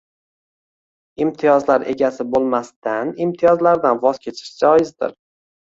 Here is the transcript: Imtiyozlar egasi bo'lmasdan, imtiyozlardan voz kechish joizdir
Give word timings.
Imtiyozlar 1.25 1.85
egasi 1.93 2.27
bo'lmasdan, 2.33 3.15
imtiyozlardan 3.27 4.05
voz 4.09 4.23
kechish 4.27 4.53
joizdir 4.67 5.21